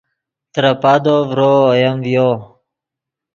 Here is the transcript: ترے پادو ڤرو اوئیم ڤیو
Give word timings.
ترے 0.53 0.71
پادو 0.81 1.15
ڤرو 1.29 1.53
اوئیم 1.67 1.95
ڤیو 2.03 2.29